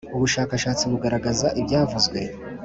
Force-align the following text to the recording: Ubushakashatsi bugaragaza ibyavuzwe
Ubushakashatsi 0.15 0.83
bugaragaza 0.91 1.47
ibyavuzwe 1.61 2.19